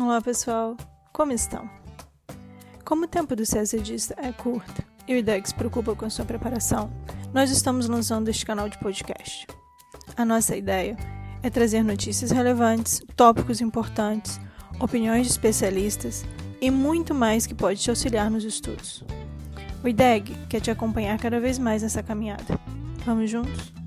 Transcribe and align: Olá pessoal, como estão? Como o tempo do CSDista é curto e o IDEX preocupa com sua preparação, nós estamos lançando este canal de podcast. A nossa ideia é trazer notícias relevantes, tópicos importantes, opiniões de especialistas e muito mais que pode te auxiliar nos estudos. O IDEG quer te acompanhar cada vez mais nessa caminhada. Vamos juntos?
Olá 0.00 0.20
pessoal, 0.20 0.76
como 1.12 1.30
estão? 1.30 1.70
Como 2.84 3.04
o 3.04 3.08
tempo 3.08 3.36
do 3.36 3.44
CSDista 3.44 4.12
é 4.18 4.32
curto 4.32 4.82
e 5.06 5.14
o 5.14 5.16
IDEX 5.16 5.52
preocupa 5.52 5.94
com 5.94 6.10
sua 6.10 6.24
preparação, 6.24 6.92
nós 7.32 7.48
estamos 7.48 7.88
lançando 7.88 8.28
este 8.28 8.44
canal 8.44 8.68
de 8.68 8.76
podcast. 8.78 9.46
A 10.16 10.24
nossa 10.24 10.56
ideia 10.56 10.96
é 11.44 11.48
trazer 11.48 11.84
notícias 11.84 12.32
relevantes, 12.32 13.00
tópicos 13.14 13.60
importantes, 13.60 14.40
opiniões 14.80 15.26
de 15.26 15.32
especialistas 15.32 16.24
e 16.60 16.72
muito 16.72 17.14
mais 17.14 17.46
que 17.46 17.54
pode 17.54 17.80
te 17.80 17.88
auxiliar 17.88 18.28
nos 18.28 18.42
estudos. 18.42 19.04
O 19.82 19.86
IDEG 19.86 20.34
quer 20.48 20.60
te 20.60 20.72
acompanhar 20.72 21.16
cada 21.20 21.38
vez 21.38 21.56
mais 21.56 21.84
nessa 21.84 22.02
caminhada. 22.02 22.58
Vamos 23.06 23.30
juntos? 23.30 23.83